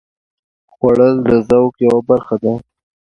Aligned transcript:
خوړل 0.73 1.13
د 1.27 1.29
ذوق 1.49 1.73
یوه 1.85 2.01
برخه 2.09 2.35
ده 2.43 2.53